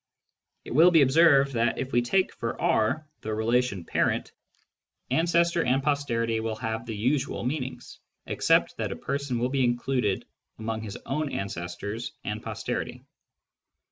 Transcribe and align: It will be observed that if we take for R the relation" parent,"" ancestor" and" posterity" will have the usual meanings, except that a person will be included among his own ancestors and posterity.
It 0.65 0.73
will 0.73 0.89
be 0.89 1.03
observed 1.03 1.53
that 1.53 1.77
if 1.77 1.91
we 1.91 2.01
take 2.01 2.33
for 2.33 2.59
R 2.59 3.07
the 3.21 3.35
relation" 3.35 3.85
parent,"" 3.85 4.31
ancestor" 5.11 5.63
and" 5.63 5.83
posterity" 5.83 6.39
will 6.39 6.55
have 6.55 6.87
the 6.87 6.95
usual 6.97 7.43
meanings, 7.43 7.99
except 8.25 8.77
that 8.77 8.91
a 8.91 8.95
person 8.95 9.37
will 9.37 9.49
be 9.49 9.63
included 9.63 10.25
among 10.57 10.81
his 10.81 10.97
own 11.05 11.31
ancestors 11.31 12.13
and 12.23 12.41
posterity. 12.41 13.03